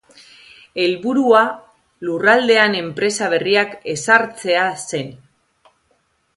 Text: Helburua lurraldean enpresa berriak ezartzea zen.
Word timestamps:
Helburua 0.83 1.41
lurraldean 2.09 2.79
enpresa 2.81 3.29
berriak 3.37 3.79
ezartzea 3.95 4.67
zen. 4.89 5.17